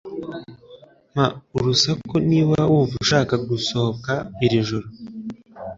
[1.13, 1.27] Mpa
[1.57, 4.13] urusaku niba wumva ushaka gusohoka
[4.45, 4.87] iri joro.